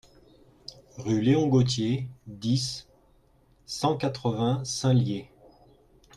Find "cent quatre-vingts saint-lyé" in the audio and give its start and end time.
3.67-5.29